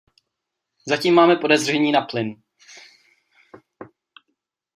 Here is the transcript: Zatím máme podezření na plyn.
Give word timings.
Zatím 0.87 1.13
máme 1.13 1.35
podezření 1.35 1.91
na 1.91 2.01
plyn. 2.01 2.41